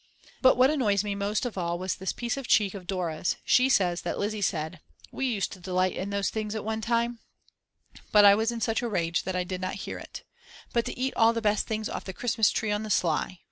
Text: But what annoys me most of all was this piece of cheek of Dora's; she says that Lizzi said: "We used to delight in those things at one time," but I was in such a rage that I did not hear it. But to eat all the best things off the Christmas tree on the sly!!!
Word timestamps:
But 0.41 0.57
what 0.57 0.71
annoys 0.71 1.03
me 1.03 1.13
most 1.13 1.45
of 1.45 1.59
all 1.59 1.77
was 1.77 1.93
this 1.93 2.11
piece 2.11 2.35
of 2.35 2.47
cheek 2.47 2.73
of 2.73 2.87
Dora's; 2.87 3.35
she 3.45 3.69
says 3.69 4.01
that 4.01 4.17
Lizzi 4.17 4.41
said: 4.41 4.79
"We 5.11 5.27
used 5.27 5.51
to 5.51 5.59
delight 5.59 5.95
in 5.95 6.09
those 6.09 6.31
things 6.31 6.55
at 6.55 6.65
one 6.65 6.81
time," 6.81 7.19
but 8.11 8.25
I 8.25 8.33
was 8.33 8.51
in 8.51 8.61
such 8.61 8.81
a 8.81 8.89
rage 8.89 9.21
that 9.25 9.35
I 9.35 9.43
did 9.43 9.61
not 9.61 9.75
hear 9.85 9.99
it. 9.99 10.23
But 10.73 10.85
to 10.85 10.97
eat 10.97 11.13
all 11.15 11.33
the 11.33 11.39
best 11.39 11.67
things 11.67 11.87
off 11.87 12.03
the 12.05 12.13
Christmas 12.13 12.49
tree 12.49 12.71
on 12.71 12.81
the 12.81 12.89
sly!!! 12.89 13.37